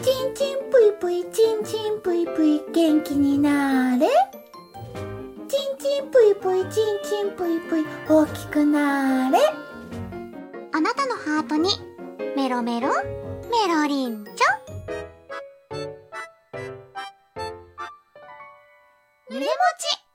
[0.00, 4.06] ちんちんぷいぷいちんちんぷいぷい元気になれ。
[5.48, 9.38] ちんちんぷいぷいちんちんぷいぷい大きくなれ。
[10.72, 11.70] あなたのハートに
[12.36, 12.94] メロメロメ
[13.72, 14.36] ロリンチョ。
[19.30, 20.07] ゆれもち